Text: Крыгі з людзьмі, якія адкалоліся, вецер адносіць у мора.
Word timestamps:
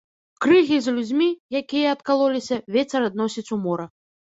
Крыгі 0.45 0.79
з 0.85 0.93
людзьмі, 0.95 1.27
якія 1.61 1.93
адкалоліся, 1.97 2.61
вецер 2.79 3.01
адносіць 3.11 3.47
у 3.57 3.63
мора. 3.69 3.91